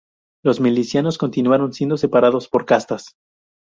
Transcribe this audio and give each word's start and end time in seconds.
Los 0.43 0.59
milicianos 0.59 1.19
continuaron 1.19 1.73
siendo 1.73 1.95
separados 1.95 2.47
por 2.47 2.65
castas. 2.65 3.15